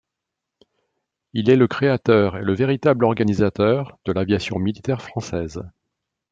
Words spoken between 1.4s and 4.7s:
est le créateur et le véritable organisateur de l'aviation